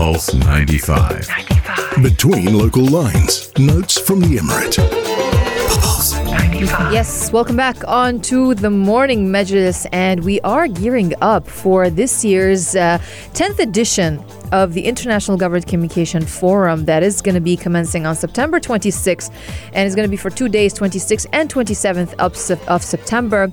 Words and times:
Pulse 0.00 0.32
95. 0.32 1.28
95. 1.28 2.02
Between 2.02 2.56
local 2.56 2.86
lines, 2.86 3.52
notes 3.58 3.98
from 3.98 4.20
the 4.20 4.38
Emirate. 4.38 4.78
Pulse 5.68 6.19
95. 6.30 6.92
Yes, 6.92 7.32
welcome 7.32 7.56
back 7.56 7.76
on 7.88 8.20
to 8.22 8.54
the 8.54 8.70
morning 8.70 9.28
Majlis, 9.28 9.86
and 9.92 10.24
we 10.24 10.40
are 10.40 10.68
gearing 10.68 11.14
up 11.20 11.46
for 11.48 11.90
this 11.90 12.24
year's 12.24 12.76
uh, 12.76 12.98
10th 13.34 13.58
edition 13.58 14.24
of 14.52 14.74
the 14.74 14.84
International 14.84 15.36
Government 15.36 15.66
Communication 15.66 16.24
Forum 16.24 16.84
that 16.86 17.02
is 17.02 17.22
going 17.22 17.34
to 17.34 17.40
be 17.40 17.56
commencing 17.56 18.06
on 18.06 18.16
September 18.16 18.58
26th 18.58 19.32
and 19.72 19.86
it's 19.86 19.94
going 19.94 20.06
to 20.06 20.10
be 20.10 20.16
for 20.16 20.30
two 20.30 20.48
days, 20.48 20.74
26th 20.74 21.26
and 21.32 21.52
27th 21.52 22.14
of, 22.14 22.68
of 22.68 22.82
September. 22.82 23.52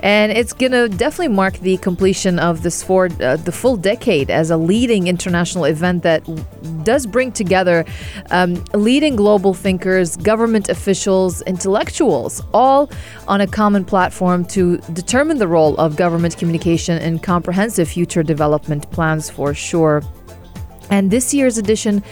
And 0.00 0.32
it's 0.32 0.52
going 0.52 0.72
to 0.72 0.88
definitely 0.88 1.34
mark 1.34 1.58
the 1.58 1.76
completion 1.78 2.38
of 2.38 2.62
this 2.62 2.82
for 2.82 3.10
uh, 3.20 3.36
the 3.36 3.52
full 3.52 3.76
decade 3.76 4.30
as 4.30 4.50
a 4.50 4.56
leading 4.56 5.06
international 5.06 5.64
event 5.64 6.02
that 6.02 6.22
does 6.84 7.06
bring 7.06 7.32
together 7.32 7.84
um, 8.30 8.64
leading 8.72 9.16
global 9.16 9.52
thinkers, 9.52 10.16
government 10.16 10.68
officials, 10.68 11.42
intellectuals, 11.42 12.17
all 12.52 12.90
on 13.26 13.40
a 13.40 13.46
common 13.46 13.84
platform 13.84 14.44
to 14.46 14.78
determine 14.92 15.38
the 15.38 15.48
role 15.48 15.76
of 15.76 15.96
government 15.96 16.36
communication 16.36 17.00
in 17.00 17.18
comprehensive 17.18 17.88
future 17.88 18.22
development 18.22 18.90
plans 18.90 19.30
for 19.30 19.54
sure. 19.54 20.02
And 20.90 21.10
this 21.10 21.34
year's 21.34 21.58
edition 21.58 22.02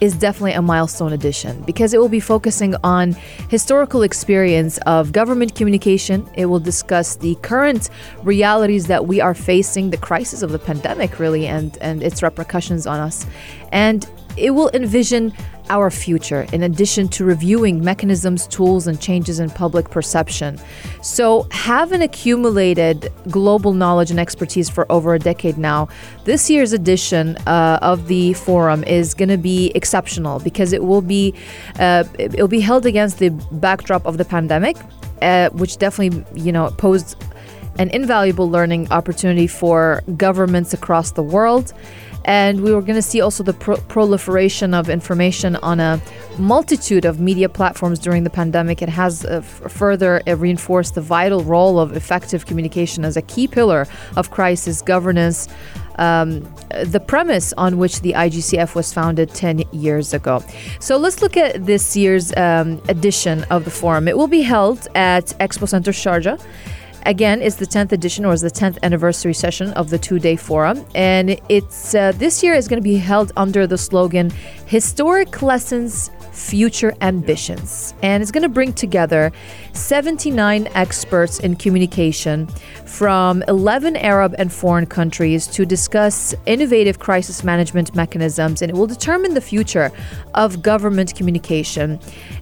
is 0.00 0.14
definitely 0.14 0.52
a 0.52 0.62
milestone 0.62 1.12
edition 1.12 1.62
because 1.62 1.94
it 1.94 1.98
will 1.98 2.08
be 2.08 2.20
focusing 2.20 2.74
on 2.84 3.12
historical 3.48 4.02
experience 4.02 4.78
of 4.78 5.12
government 5.12 5.54
communication. 5.54 6.28
It 6.34 6.46
will 6.46 6.60
discuss 6.60 7.16
the 7.16 7.34
current 7.36 7.88
realities 8.22 8.86
that 8.88 9.06
we 9.06 9.20
are 9.20 9.34
facing, 9.34 9.90
the 9.90 9.96
crisis 9.96 10.42
of 10.42 10.52
the 10.52 10.58
pandemic, 10.58 11.18
really, 11.18 11.46
and, 11.46 11.76
and 11.80 12.02
its 12.02 12.22
repercussions 12.22 12.86
on 12.86 13.00
us. 13.00 13.26
And 13.72 14.06
it 14.36 14.50
will 14.50 14.70
envision 14.74 15.32
our 15.68 15.90
future, 15.90 16.46
in 16.52 16.62
addition 16.62 17.08
to 17.08 17.24
reviewing 17.24 17.82
mechanisms, 17.82 18.46
tools, 18.46 18.86
and 18.86 19.00
changes 19.00 19.40
in 19.40 19.50
public 19.50 19.90
perception. 19.90 20.58
So, 21.02 21.48
having 21.50 22.02
accumulated 22.02 23.12
global 23.28 23.72
knowledge 23.72 24.10
and 24.10 24.20
expertise 24.20 24.68
for 24.68 24.90
over 24.90 25.14
a 25.14 25.18
decade 25.18 25.58
now, 25.58 25.88
this 26.24 26.48
year's 26.48 26.72
edition 26.72 27.36
uh, 27.46 27.78
of 27.82 28.06
the 28.06 28.34
forum 28.34 28.84
is 28.84 29.14
going 29.14 29.28
to 29.28 29.38
be 29.38 29.72
exceptional 29.74 30.38
because 30.40 30.72
it 30.72 30.84
will 30.84 31.02
be 31.02 31.34
uh, 31.78 32.04
it 32.18 32.36
will 32.36 32.48
be 32.48 32.60
held 32.60 32.86
against 32.86 33.18
the 33.18 33.30
backdrop 33.52 34.06
of 34.06 34.18
the 34.18 34.24
pandemic, 34.24 34.76
uh, 35.22 35.48
which 35.50 35.78
definitely 35.78 36.24
you 36.40 36.52
know 36.52 36.70
posed 36.78 37.16
an 37.78 37.90
invaluable 37.90 38.48
learning 38.48 38.90
opportunity 38.90 39.46
for 39.46 40.02
governments 40.16 40.72
across 40.72 41.12
the 41.12 41.22
world. 41.22 41.72
And 42.26 42.60
we 42.60 42.74
were 42.74 42.82
going 42.82 42.96
to 42.96 43.02
see 43.02 43.20
also 43.20 43.44
the 43.44 43.52
pro- 43.52 43.76
proliferation 43.76 44.74
of 44.74 44.90
information 44.90 45.54
on 45.56 45.78
a 45.78 46.00
multitude 46.38 47.04
of 47.04 47.20
media 47.20 47.48
platforms 47.48 48.00
during 48.00 48.24
the 48.24 48.30
pandemic. 48.30 48.82
It 48.82 48.88
has 48.88 49.24
uh, 49.24 49.42
f- 49.44 49.70
further 49.72 50.20
uh, 50.26 50.36
reinforced 50.36 50.96
the 50.96 51.00
vital 51.00 51.44
role 51.44 51.78
of 51.78 51.96
effective 51.96 52.44
communication 52.44 53.04
as 53.04 53.16
a 53.16 53.22
key 53.22 53.46
pillar 53.46 53.86
of 54.16 54.32
crisis 54.32 54.82
governance. 54.82 55.48
Um, 55.98 56.40
the 56.84 57.00
premise 57.00 57.54
on 57.54 57.78
which 57.78 58.00
the 58.02 58.12
IGCF 58.12 58.74
was 58.74 58.92
founded 58.92 59.30
10 59.30 59.60
years 59.72 60.12
ago. 60.12 60.42
So 60.78 60.98
let's 60.98 61.22
look 61.22 61.36
at 61.38 61.64
this 61.64 61.96
year's 61.96 62.36
um, 62.36 62.82
edition 62.88 63.44
of 63.44 63.64
the 63.64 63.70
forum. 63.70 64.08
It 64.08 64.18
will 64.18 64.26
be 64.26 64.42
held 64.42 64.88
at 64.94 65.26
Expo 65.38 65.66
Center 65.66 65.92
Sharjah. 65.92 66.38
Again, 67.06 67.40
it's 67.40 67.54
the 67.54 67.66
10th 67.66 67.92
edition 67.92 68.24
or 68.24 68.32
is 68.32 68.40
the 68.40 68.50
10th 68.50 68.78
anniversary 68.82 69.32
session 69.32 69.72
of 69.74 69.90
the 69.90 69.98
two 69.98 70.18
day 70.18 70.34
forum. 70.34 70.84
And 70.92 71.40
it's 71.48 71.94
uh, 71.94 72.10
this 72.16 72.42
year 72.42 72.52
is 72.54 72.66
going 72.66 72.82
to 72.82 72.84
be 72.84 72.96
held 72.96 73.30
under 73.36 73.64
the 73.64 73.78
slogan 73.78 74.32
Historic 74.66 75.42
Lessons 75.42 76.10
future 76.36 76.94
ambitions. 77.00 77.94
And 78.02 78.22
it's 78.22 78.30
going 78.30 78.42
to 78.42 78.48
bring 78.48 78.72
together 78.72 79.32
79 79.72 80.68
experts 80.74 81.40
in 81.40 81.56
communication 81.56 82.46
from 82.84 83.42
11 83.48 83.96
Arab 83.96 84.34
and 84.38 84.52
foreign 84.52 84.86
countries 84.86 85.46
to 85.48 85.64
discuss 85.64 86.34
innovative 86.44 86.98
crisis 86.98 87.42
management 87.42 87.94
mechanisms. 87.94 88.62
And 88.62 88.70
it 88.70 88.74
will 88.74 88.86
determine 88.86 89.34
the 89.34 89.40
future 89.40 89.90
of 90.34 90.62
government 90.62 91.14
communication. 91.14 91.98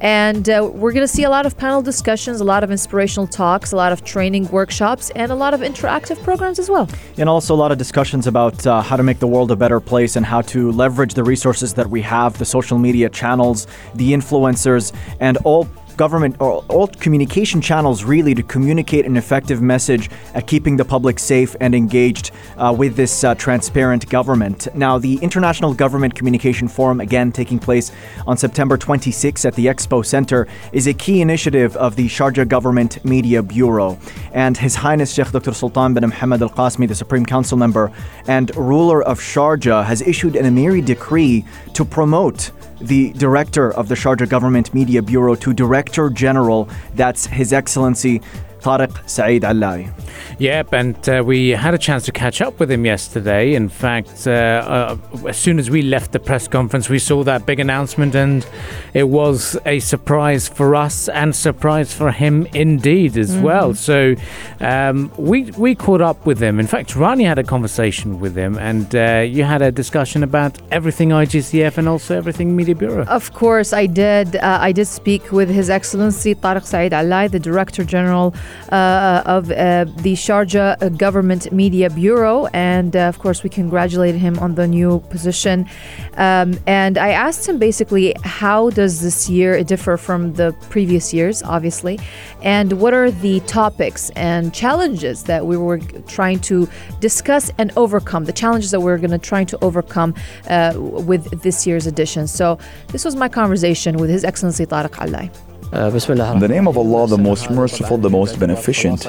And 0.00 0.48
uh, 0.48 0.70
we're 0.74 0.92
going 0.92 1.06
to 1.06 1.12
see 1.12 1.22
a 1.22 1.30
lot 1.30 1.46
of 1.46 1.56
panel 1.56 1.80
discussions, 1.80 2.40
a 2.40 2.44
lot 2.44 2.62
of 2.62 2.70
inspirational 2.70 3.26
talks, 3.26 3.72
a 3.72 3.76
lot 3.76 3.92
of 3.92 4.04
training 4.04 4.48
workshops, 4.48 5.10
and 5.10 5.32
a 5.32 5.34
lot 5.34 5.54
of 5.54 5.60
interactive 5.60 6.22
programs 6.22 6.58
as 6.58 6.68
well. 6.68 6.88
And 7.16 7.28
also 7.28 7.54
a 7.54 7.56
lot 7.56 7.72
of 7.72 7.78
discussions 7.78 8.26
about 8.26 8.66
uh, 8.66 8.82
how 8.82 8.96
to 8.96 9.02
make 9.02 9.20
the 9.20 9.26
world 9.26 9.50
a 9.50 9.56
better 9.56 9.80
place 9.80 10.16
and 10.16 10.26
how 10.26 10.42
to 10.42 10.70
leverage 10.72 11.14
the 11.14 11.24
resources 11.24 11.72
that 11.74 11.88
we 11.88 12.02
have, 12.06 12.38
the 12.38 12.44
social 12.44 12.78
media 12.78 13.08
channels, 13.10 13.66
the 13.94 14.12
influencers, 14.12 14.94
and 15.20 15.36
all 15.44 15.68
government 15.96 16.36
or 16.40 16.64
all 16.68 16.86
communication 16.86 17.60
channels 17.60 18.04
really 18.04 18.34
to 18.34 18.42
communicate 18.42 19.06
an 19.06 19.16
effective 19.16 19.62
message 19.62 20.10
at 20.34 20.46
keeping 20.46 20.76
the 20.76 20.84
public 20.84 21.18
safe 21.18 21.56
and 21.60 21.74
engaged 21.74 22.30
uh, 22.56 22.74
with 22.76 22.96
this 22.96 23.24
uh, 23.24 23.34
transparent 23.34 24.08
government. 24.08 24.68
Now, 24.74 24.98
the 24.98 25.18
International 25.22 25.74
Government 25.74 26.14
Communication 26.14 26.68
Forum, 26.68 27.00
again 27.00 27.32
taking 27.32 27.58
place 27.58 27.92
on 28.26 28.36
September 28.36 28.76
26 28.76 29.44
at 29.44 29.54
the 29.54 29.66
Expo 29.66 30.04
Center, 30.04 30.46
is 30.72 30.86
a 30.86 30.94
key 30.94 31.20
initiative 31.20 31.76
of 31.76 31.96
the 31.96 32.06
Sharjah 32.06 32.48
Government 32.48 33.04
Media 33.04 33.42
Bureau. 33.42 33.98
And 34.32 34.56
His 34.56 34.74
Highness 34.74 35.12
Sheikh 35.12 35.30
Dr. 35.30 35.52
Sultan 35.52 35.94
bin 35.94 36.02
Mohammed 36.08 36.42
Al 36.42 36.50
Qasimi, 36.50 36.88
the 36.88 36.94
Supreme 36.94 37.24
Council 37.24 37.56
member 37.56 37.92
and 38.26 38.54
ruler 38.56 39.02
of 39.02 39.18
Sharjah, 39.18 39.84
has 39.84 40.02
issued 40.02 40.36
an 40.36 40.44
Emiri 40.44 40.84
decree 40.84 41.44
to 41.74 41.84
promote 41.84 42.50
the 42.80 43.12
director 43.12 43.72
of 43.72 43.88
the 43.88 43.94
Sharjah 43.94 44.28
Government 44.28 44.72
Media 44.74 45.02
Bureau 45.02 45.34
to 45.36 45.52
Director 45.52 46.10
General. 46.10 46.68
That's 46.94 47.26
His 47.26 47.52
Excellency 47.52 48.20
Tariq 48.66 49.08
Saeed 49.08 49.44
Allay. 49.44 49.92
Yep, 50.38 50.72
and 50.72 51.08
uh, 51.08 51.22
we 51.24 51.50
had 51.50 51.72
a 51.72 51.78
chance 51.78 52.04
to 52.06 52.12
catch 52.12 52.42
up 52.42 52.58
with 52.58 52.68
him 52.70 52.84
yesterday. 52.84 53.54
In 53.54 53.68
fact, 53.68 54.26
uh, 54.26 54.30
uh, 54.30 55.28
as 55.28 55.38
soon 55.38 55.60
as 55.60 55.70
we 55.70 55.82
left 55.82 56.10
the 56.10 56.18
press 56.18 56.48
conference, 56.48 56.88
we 56.88 56.98
saw 56.98 57.22
that 57.22 57.46
big 57.46 57.60
announcement, 57.60 58.16
and 58.16 58.44
it 58.92 59.04
was 59.04 59.56
a 59.64 59.78
surprise 59.78 60.48
for 60.48 60.74
us 60.74 61.08
and 61.08 61.34
surprise 61.34 61.94
for 61.94 62.10
him 62.10 62.46
indeed 62.54 63.16
as 63.16 63.30
mm-hmm. 63.30 63.42
well. 63.42 63.74
So 63.74 64.16
um, 64.60 65.12
we 65.16 65.52
we 65.52 65.76
caught 65.76 66.02
up 66.02 66.26
with 66.26 66.42
him. 66.42 66.58
In 66.58 66.66
fact, 66.66 66.96
Rani 66.96 67.24
had 67.24 67.38
a 67.38 67.44
conversation 67.44 68.18
with 68.18 68.34
him, 68.36 68.58
and 68.58 68.94
uh, 68.96 69.20
you 69.20 69.44
had 69.44 69.62
a 69.62 69.70
discussion 69.70 70.24
about 70.24 70.58
everything 70.72 71.10
IGCF 71.10 71.78
and 71.78 71.88
also 71.88 72.16
everything 72.16 72.56
Media 72.56 72.74
Bureau. 72.74 73.04
Of 73.04 73.32
course, 73.32 73.72
I 73.72 73.86
did. 73.86 74.36
Uh, 74.36 74.58
I 74.60 74.72
did 74.72 74.86
speak 74.86 75.30
with 75.30 75.48
His 75.48 75.70
Excellency 75.70 76.34
Tariq 76.34 76.66
Saeed 76.66 76.92
Allay, 76.92 77.28
the 77.28 77.40
Director 77.40 77.84
General 77.84 78.34
uh, 78.72 79.22
of 79.26 79.48
the 79.48 80.14
Sharjah 80.14 80.96
Government 80.96 81.52
Media 81.52 81.90
Bureau. 81.90 82.46
And 82.46 82.96
uh, 82.96 83.00
of 83.00 83.18
course, 83.18 83.42
we 83.42 83.50
congratulated 83.50 84.20
him 84.20 84.38
on 84.38 84.54
the 84.54 84.66
new 84.66 85.00
position. 85.10 85.68
Um, 86.16 86.58
and 86.66 86.98
I 86.98 87.10
asked 87.10 87.48
him 87.48 87.58
basically, 87.58 88.14
how 88.24 88.70
does 88.70 89.00
this 89.00 89.28
year 89.28 89.62
differ 89.62 89.96
from 89.96 90.32
the 90.34 90.52
previous 90.70 91.12
years, 91.12 91.42
obviously? 91.42 92.00
And 92.42 92.72
what 92.80 92.94
are 92.94 93.10
the 93.10 93.40
topics 93.40 94.10
and 94.10 94.54
challenges 94.54 95.24
that 95.24 95.46
we 95.46 95.56
were 95.56 95.78
trying 96.06 96.40
to 96.40 96.68
discuss 97.00 97.50
and 97.58 97.72
overcome? 97.76 98.24
The 98.24 98.32
challenges 98.32 98.70
that 98.70 98.80
we 98.80 98.86
we're 98.86 98.98
going 98.98 99.10
to 99.10 99.18
try 99.18 99.44
to 99.44 99.58
overcome 99.62 100.14
uh, 100.48 100.72
with 100.76 101.42
this 101.42 101.66
year's 101.66 101.86
edition. 101.86 102.26
So, 102.26 102.58
this 102.88 103.04
was 103.04 103.14
my 103.16 103.28
conversation 103.28 103.98
with 103.98 104.10
His 104.10 104.24
Excellency 104.24 104.64
Tariq 104.66 104.96
Allay. 104.98 105.30
Uh, 105.72 105.90
in 105.90 106.38
the 106.38 106.46
name 106.48 106.68
of 106.68 106.78
Allah, 106.78 107.08
the 107.08 107.18
most 107.18 107.50
merciful, 107.50 107.98
the 107.98 108.08
most 108.08 108.38
beneficent. 108.38 109.02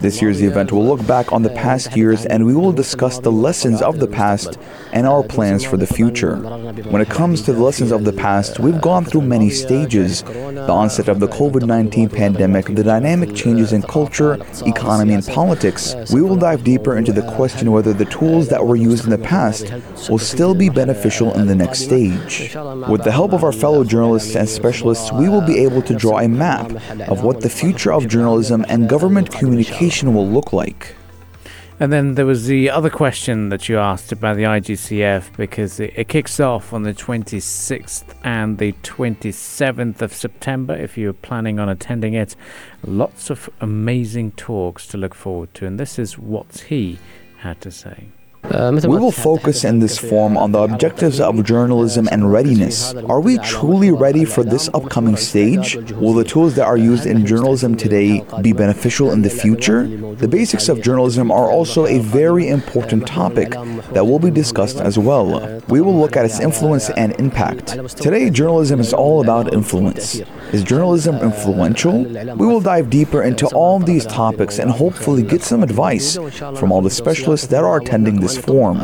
This 0.00 0.20
year's 0.20 0.42
event 0.42 0.70
will 0.70 0.84
look 0.84 1.04
back 1.06 1.32
on 1.32 1.42
the 1.42 1.50
past 1.50 1.96
years 1.96 2.26
and 2.26 2.44
we 2.44 2.54
will 2.54 2.72
discuss 2.72 3.18
the 3.18 3.32
lessons 3.32 3.80
of 3.80 3.98
the 3.98 4.06
past 4.06 4.58
and 4.92 5.06
our 5.06 5.22
plans 5.22 5.64
for 5.64 5.78
the 5.78 5.86
future. 5.86 6.36
When 6.36 7.00
it 7.00 7.08
comes 7.08 7.40
to 7.42 7.54
the 7.54 7.62
lessons 7.62 7.92
of 7.92 8.04
the 8.04 8.12
past, 8.12 8.60
we've 8.60 8.80
gone 8.80 9.06
through 9.06 9.22
many 9.22 9.48
stages 9.48 10.22
the 10.22 10.70
onset 10.70 11.08
of 11.08 11.18
the 11.18 11.28
COVID 11.28 11.66
19 11.66 12.10
pandemic, 12.10 12.66
the 12.66 12.84
dynamic 12.84 13.34
changes 13.34 13.72
in 13.72 13.80
culture, 13.82 14.34
economy, 14.66 15.14
and 15.14 15.26
politics. 15.26 15.94
We 16.12 16.20
will 16.20 16.36
dive 16.36 16.62
deeper 16.62 16.98
into 16.98 17.12
the 17.12 17.22
question 17.32 17.72
whether 17.72 17.94
the 17.94 18.04
tools 18.04 18.48
that 18.48 18.64
were 18.66 18.76
used 18.76 19.04
in 19.04 19.10
the 19.10 19.18
past 19.18 19.72
will 20.10 20.18
still 20.18 20.54
be 20.54 20.68
beneficial 20.68 21.32
in 21.34 21.46
the 21.46 21.54
next 21.54 21.80
stage. 21.80 22.54
With 22.88 23.02
the 23.02 23.12
help 23.12 23.32
of 23.32 23.44
our 23.44 23.52
fellow 23.52 23.82
journalists 23.82 24.36
and 24.36 24.48
specialists, 24.48 25.10
we 25.10 25.30
will 25.30 25.40
be 25.40 25.58
able 25.58 25.80
to 25.82 26.01
draw 26.02 26.18
a 26.18 26.28
map 26.28 26.68
of 27.08 27.22
what 27.22 27.40
the 27.42 27.48
future 27.48 27.92
of 27.92 28.08
journalism 28.08 28.66
and 28.68 28.88
government 28.88 29.30
communication 29.30 30.12
will 30.14 30.28
look 30.28 30.52
like. 30.52 30.96
And 31.78 31.92
then 31.92 32.16
there 32.16 32.26
was 32.26 32.46
the 32.46 32.70
other 32.70 32.90
question 32.90 33.48
that 33.50 33.68
you 33.68 33.78
asked 33.78 34.10
about 34.10 34.36
the 34.36 34.42
IGCF 34.42 35.36
because 35.36 35.78
it, 35.80 35.92
it, 35.96 36.08
kicks 36.08 36.38
off 36.40 36.72
on 36.72 36.82
the 36.82 36.92
26th 36.92 38.04
and 38.24 38.58
the 38.58 38.72
27th 38.84 40.02
of 40.02 40.12
September 40.12 40.74
if 40.74 40.98
you're 40.98 41.12
planning 41.12 41.58
on 41.58 41.68
attending 41.68 42.14
it. 42.14 42.36
Lots 42.84 43.30
of 43.30 43.48
amazing 43.60 44.32
talks 44.32 44.86
to 44.88 44.96
look 44.96 45.14
forward 45.14 45.54
to. 45.54 45.66
And 45.66 45.78
this 45.78 45.98
is 45.98 46.18
what 46.18 46.66
he 46.68 46.98
had 47.38 47.60
to 47.62 47.70
say. 47.70 48.08
We 48.44 48.98
will 48.98 49.12
focus 49.12 49.62
in 49.62 49.78
this 49.78 49.98
forum 49.98 50.36
on 50.36 50.50
the 50.50 50.58
objectives 50.58 51.20
of 51.20 51.44
journalism 51.44 52.08
and 52.10 52.32
readiness. 52.32 52.92
Are 53.08 53.20
we 53.20 53.38
truly 53.38 53.92
ready 53.92 54.24
for 54.24 54.42
this 54.42 54.68
upcoming 54.74 55.16
stage? 55.16 55.76
Will 55.92 56.12
the 56.12 56.24
tools 56.24 56.56
that 56.56 56.66
are 56.66 56.76
used 56.76 57.06
in 57.06 57.24
journalism 57.24 57.76
today 57.76 58.24
be 58.42 58.52
beneficial 58.52 59.12
in 59.12 59.22
the 59.22 59.30
future? 59.30 59.86
The 60.16 60.26
basics 60.26 60.68
of 60.68 60.82
journalism 60.82 61.30
are 61.30 61.52
also 61.52 61.86
a 61.86 62.00
very 62.00 62.48
important 62.48 63.06
topic 63.06 63.50
that 63.92 64.04
will 64.04 64.18
be 64.18 64.30
discussed 64.30 64.78
as 64.78 64.98
well. 64.98 65.62
We 65.68 65.80
will 65.80 65.96
look 65.96 66.16
at 66.16 66.24
its 66.24 66.40
influence 66.40 66.90
and 66.90 67.12
impact. 67.20 67.78
Today, 67.96 68.28
journalism 68.28 68.80
is 68.80 68.92
all 68.92 69.22
about 69.22 69.54
influence. 69.54 70.20
Is 70.52 70.64
journalism 70.64 71.16
influential? 71.16 72.02
We 72.02 72.46
will 72.46 72.60
dive 72.60 72.90
deeper 72.90 73.22
into 73.22 73.46
all 73.54 73.78
these 73.78 74.04
topics 74.04 74.58
and 74.58 74.68
hopefully 74.70 75.22
get 75.22 75.42
some 75.42 75.62
advice 75.62 76.16
from 76.58 76.72
all 76.72 76.82
the 76.82 76.90
specialists 76.90 77.46
that 77.46 77.62
are 77.62 77.78
attending 77.78 78.20
this 78.20 78.31
forum. 78.36 78.78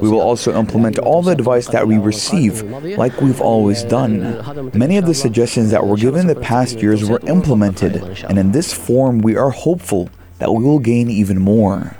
We 0.00 0.08
will 0.08 0.20
also 0.20 0.56
implement 0.58 0.98
all 0.98 1.22
the 1.22 1.32
advice 1.32 1.68
that 1.68 1.86
we 1.86 1.98
receive, 1.98 2.62
like 2.98 3.20
we've 3.20 3.40
always 3.40 3.82
done. 3.84 4.70
Many 4.74 4.96
of 4.96 5.06
the 5.06 5.14
suggestions 5.14 5.70
that 5.70 5.86
were 5.86 5.96
given 5.96 6.26
the 6.26 6.36
past 6.36 6.80
years 6.80 7.08
were 7.08 7.20
implemented, 7.26 7.96
and 8.28 8.38
in 8.38 8.52
this 8.52 8.72
form, 8.72 9.20
we 9.20 9.36
are 9.36 9.50
hopeful 9.50 10.10
that 10.38 10.52
we 10.52 10.64
will 10.64 10.80
gain 10.80 11.08
even 11.08 11.38
more 11.38 11.96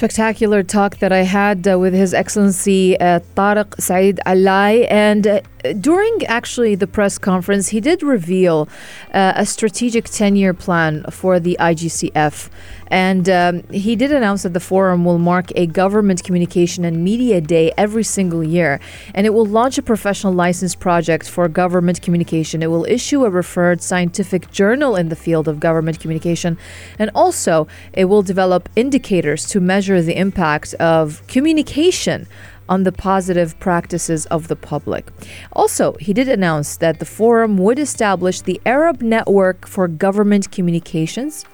spectacular 0.00 0.62
talk 0.62 0.96
that 0.96 1.12
I 1.12 1.24
had 1.24 1.68
uh, 1.68 1.78
with 1.78 1.92
His 1.92 2.14
Excellency 2.14 2.98
uh, 2.98 3.20
Tariq 3.36 3.78
Saeed 3.78 4.18
Allay. 4.24 4.86
And 4.86 5.26
uh, 5.26 5.40
during 5.78 6.24
actually 6.24 6.74
the 6.74 6.86
press 6.86 7.18
conference, 7.18 7.68
he 7.68 7.80
did 7.80 8.02
reveal 8.02 8.66
uh, 9.12 9.34
a 9.36 9.44
strategic 9.44 10.06
10 10.06 10.36
year 10.36 10.54
plan 10.54 11.04
for 11.10 11.38
the 11.38 11.54
IGCF. 11.60 12.48
And 12.90 13.28
um, 13.28 13.62
he 13.70 13.94
did 13.94 14.10
announce 14.10 14.42
that 14.42 14.52
the 14.52 14.60
forum 14.60 15.04
will 15.04 15.18
mark 15.18 15.52
a 15.54 15.66
government 15.66 16.24
communication 16.24 16.84
and 16.84 17.04
media 17.04 17.40
day 17.40 17.72
every 17.76 18.02
single 18.02 18.42
year. 18.42 18.80
And 19.14 19.26
it 19.26 19.30
will 19.30 19.46
launch 19.46 19.78
a 19.78 19.82
professional 19.82 20.32
license 20.32 20.74
project 20.74 21.28
for 21.28 21.48
government 21.48 22.02
communication. 22.02 22.62
It 22.62 22.70
will 22.70 22.84
issue 22.86 23.24
a 23.24 23.30
referred 23.30 23.80
scientific 23.80 24.50
journal 24.50 24.96
in 24.96 25.08
the 25.08 25.14
field 25.14 25.46
of 25.46 25.60
government 25.60 26.00
communication. 26.00 26.58
And 26.98 27.10
also, 27.14 27.68
it 27.92 28.06
will 28.06 28.22
develop 28.22 28.68
indicators 28.74 29.46
to 29.50 29.60
measure 29.60 29.89
the 29.98 30.16
impact 30.16 30.74
of 30.74 31.26
communication 31.26 32.26
on 32.70 32.84
the 32.84 32.92
positive 32.92 33.58
practices 33.58 34.26
of 34.26 34.46
the 34.46 34.56
public. 34.56 35.10
Also, 35.52 35.94
he 35.94 36.14
did 36.14 36.28
announce 36.28 36.76
that 36.76 37.00
the 37.00 37.04
forum 37.04 37.58
would 37.58 37.78
establish 37.78 38.40
the 38.40 38.60
Arab 38.64 39.02
Network 39.02 39.66
for 39.66 39.88
Government 39.88 40.50
Communications. 40.52 41.44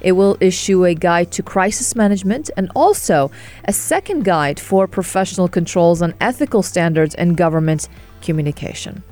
It 0.00 0.12
will 0.12 0.38
issue 0.40 0.84
a 0.84 0.94
guide 0.94 1.30
to 1.32 1.42
crisis 1.42 1.94
management 1.94 2.50
and 2.56 2.70
also 2.74 3.30
a 3.66 3.72
second 3.72 4.24
guide 4.24 4.58
for 4.58 4.88
professional 4.88 5.48
controls 5.48 6.00
on 6.00 6.14
ethical 6.20 6.62
standards 6.62 7.14
in 7.16 7.34
government 7.34 7.88
communication. 8.22 9.02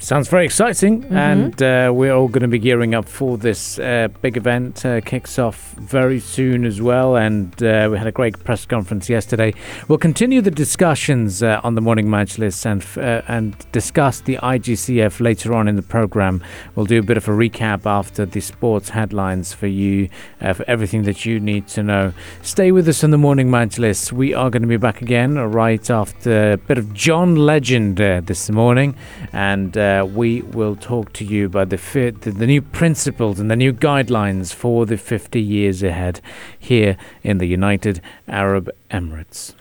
Sounds 0.00 0.28
very 0.28 0.44
exciting, 0.44 1.02
mm-hmm. 1.02 1.16
and 1.16 1.60
uh, 1.60 1.90
we're 1.92 2.14
all 2.14 2.28
going 2.28 2.42
to 2.42 2.48
be 2.48 2.60
gearing 2.60 2.94
up 2.94 3.08
for 3.08 3.36
this 3.36 3.80
uh, 3.80 4.06
big 4.22 4.36
event. 4.36 4.86
Uh, 4.86 5.00
kicks 5.00 5.40
off 5.40 5.72
very 5.72 6.20
soon 6.20 6.64
as 6.64 6.80
well, 6.80 7.16
and 7.16 7.60
uh, 7.64 7.88
we 7.90 7.98
had 7.98 8.06
a 8.06 8.12
great 8.12 8.38
press 8.44 8.64
conference 8.64 9.08
yesterday. 9.08 9.52
We'll 9.88 9.98
continue 9.98 10.40
the 10.40 10.52
discussions 10.52 11.42
uh, 11.42 11.60
on 11.64 11.74
the 11.74 11.80
morning 11.80 12.06
Majlis 12.06 12.64
and 12.64 12.86
uh, 12.96 13.22
and 13.26 13.56
discuss 13.72 14.20
the 14.20 14.36
IGCF 14.36 15.18
later 15.20 15.52
on 15.52 15.66
in 15.66 15.74
the 15.74 15.82
program. 15.82 16.44
We'll 16.76 16.86
do 16.86 17.00
a 17.00 17.02
bit 17.02 17.16
of 17.16 17.26
a 17.26 17.32
recap 17.32 17.84
after 17.84 18.24
the 18.24 18.40
sports 18.40 18.90
headlines 18.90 19.52
for 19.52 19.66
you, 19.66 20.10
for 20.38 20.64
everything 20.68 21.02
that 21.02 21.24
you 21.24 21.40
need 21.40 21.66
to 21.68 21.82
know. 21.82 22.12
Stay 22.42 22.70
with 22.70 22.88
us 22.88 23.02
in 23.02 23.10
the 23.10 23.18
morning 23.18 23.48
Majlis. 23.48 24.12
We 24.12 24.32
are 24.32 24.48
going 24.48 24.62
to 24.62 24.68
be 24.68 24.76
back 24.76 25.02
again 25.02 25.38
right 25.38 25.90
after 25.90 26.52
a 26.52 26.56
bit 26.56 26.78
of 26.78 26.94
John 26.94 27.34
Legend 27.34 27.96
this 27.96 28.48
morning, 28.48 28.94
and 29.32 29.76
we 30.06 30.42
will 30.42 30.76
talk 30.76 31.12
to 31.14 31.24
you 31.24 31.46
about 31.46 31.68
the, 31.70 31.78
fit, 31.78 32.22
the, 32.22 32.30
the 32.30 32.46
new 32.46 32.62
principles 32.62 33.38
and 33.40 33.50
the 33.50 33.56
new 33.56 33.72
guidelines 33.72 34.52
for 34.52 34.86
the 34.86 34.96
50 34.96 35.40
years 35.40 35.82
ahead 35.82 36.20
here 36.58 36.96
in 37.22 37.38
the 37.38 37.46
United 37.46 38.00
Arab 38.26 38.70
Emirates. 38.90 39.54